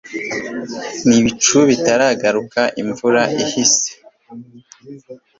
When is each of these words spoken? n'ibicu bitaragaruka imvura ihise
n'ibicu 1.07 1.57
bitaragaruka 1.69 2.61
imvura 2.81 3.21
ihise 3.43 3.89